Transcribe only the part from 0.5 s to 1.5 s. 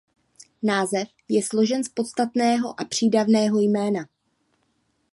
Název je